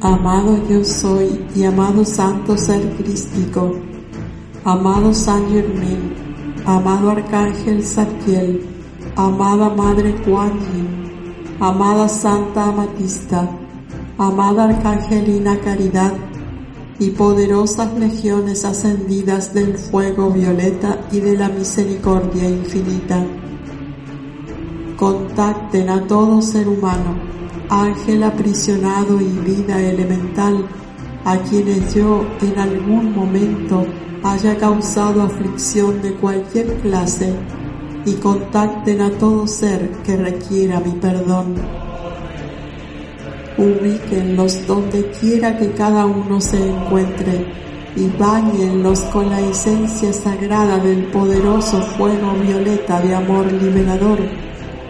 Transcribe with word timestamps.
Amado 0.00 0.66
yo 0.66 0.82
soy 0.82 1.44
y 1.54 1.64
amado 1.64 2.06
Santo 2.06 2.56
Ser 2.56 2.96
Crístico, 2.96 3.74
amado 4.64 5.12
San 5.12 5.50
Germán, 5.50 6.14
amado 6.64 7.10
Arcángel 7.10 7.84
Sarkiel, 7.84 8.77
amada 9.18 9.68
Madre 9.70 10.14
Kuan 10.22 10.52
amada 11.58 12.08
Santa 12.08 12.66
Amatista, 12.66 13.50
amada 14.16 14.64
Arcangelina 14.68 15.58
Caridad 15.58 16.12
y 17.00 17.10
poderosas 17.10 17.92
legiones 17.98 18.64
ascendidas 18.64 19.52
del 19.52 19.76
fuego 19.76 20.30
violeta 20.30 21.00
y 21.10 21.18
de 21.18 21.36
la 21.36 21.48
misericordia 21.48 22.48
infinita. 22.48 23.26
Contacten 24.96 25.90
a 25.90 26.06
todo 26.06 26.40
ser 26.40 26.68
humano 26.68 27.18
ángel 27.70 28.22
aprisionado 28.22 29.20
y 29.20 29.30
vida 29.44 29.80
elemental, 29.80 30.64
a 31.24 31.36
quienes 31.38 31.92
yo 31.92 32.24
en 32.40 32.56
algún 32.56 33.14
momento 33.16 33.84
haya 34.22 34.56
causado 34.56 35.22
aflicción 35.22 36.00
de 36.02 36.14
cualquier 36.14 36.72
clase, 36.82 37.34
y 38.08 38.14
contacten 38.14 39.02
a 39.02 39.10
todo 39.10 39.46
ser 39.46 39.90
que 40.04 40.16
requiera 40.16 40.80
mi 40.80 40.92
perdón. 40.92 41.56
Ubíquenlos 43.58 44.66
donde 44.66 45.10
quiera 45.20 45.58
que 45.58 45.72
cada 45.72 46.06
uno 46.06 46.40
se 46.40 46.56
encuentre 46.56 47.46
y 47.96 48.06
bañenlos 48.18 49.00
con 49.12 49.28
la 49.28 49.40
esencia 49.40 50.12
sagrada 50.12 50.78
del 50.78 51.06
poderoso 51.06 51.82
fuego 51.82 52.32
violeta 52.34 53.00
de 53.00 53.14
amor 53.14 53.52
liberador, 53.52 54.20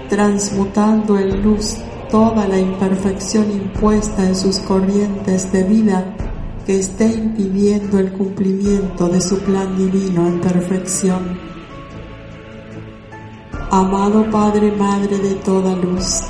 transmutando 0.08 1.18
en 1.18 1.42
luz 1.42 1.78
toda 2.10 2.46
la 2.46 2.58
imperfección 2.58 3.50
impuesta 3.50 4.24
en 4.24 4.34
sus 4.34 4.58
corrientes 4.60 5.50
de 5.50 5.62
vida 5.64 6.14
que 6.66 6.78
esté 6.78 7.06
impidiendo 7.06 7.98
el 7.98 8.12
cumplimiento 8.12 9.08
de 9.08 9.20
su 9.20 9.38
plan 9.40 9.76
divino 9.76 10.26
en 10.26 10.40
perfección. 10.40 11.57
Amado 13.70 14.24
Padre, 14.30 14.72
Madre 14.72 15.18
de 15.18 15.34
toda 15.34 15.76
luz, 15.76 16.22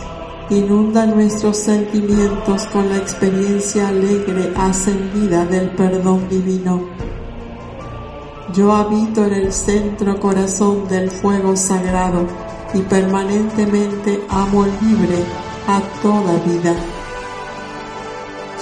inunda 0.51 1.07
nuestros 1.07 1.57
sentimientos 1.57 2.67
con 2.67 2.89
la 2.89 2.97
experiencia 2.97 3.87
alegre 3.87 4.53
ascendida 4.57 5.45
del 5.47 5.71
perdón 5.71 6.29
divino. 6.29 6.81
Yo 8.53 8.73
habito 8.73 9.25
en 9.25 9.35
el 9.35 9.53
centro 9.53 10.19
corazón 10.19 10.89
del 10.89 11.13
fuego 11.13 11.55
sagrado 11.55 12.27
y 12.75 12.81
permanentemente 12.81 14.21
amo 14.31 14.67
libre 14.83 15.23
a 15.69 15.81
toda 16.03 16.33
vida. 16.45 16.75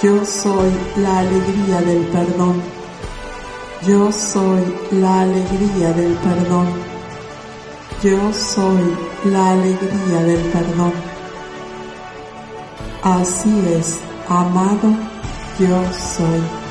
Yo 0.03 0.23
soy 0.23 0.69
la 0.97 1.17
alegría 1.21 1.81
del 1.81 2.05
perdón. 2.09 2.61
Yo 3.87 4.11
soy 4.11 4.61
la 4.91 5.21
alegría 5.21 5.93
del 5.93 6.13
perdón. 6.13 6.96
Yo 8.03 8.31
soy 8.33 8.95
la 9.25 9.51
alegría 9.51 10.23
del 10.23 10.41
perdón. 10.51 10.93
Así 13.01 13.49
es, 13.75 13.97
amado, 14.29 14.93
yo 15.59 15.81
soy. 15.93 16.66